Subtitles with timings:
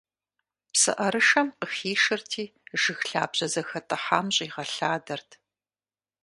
[0.73, 2.45] ПсыӀэрышэм къыхишырти,
[2.81, 5.31] жыг лъабжьэ зэхэтӀыхьам щӀигъэлъадэрт.